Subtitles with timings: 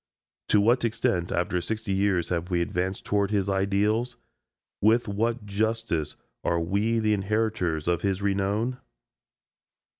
[0.47, 4.17] To what extent after sixty years have we advanced toward his ideals?
[4.81, 8.79] With what justice are we the inheritors of his renown?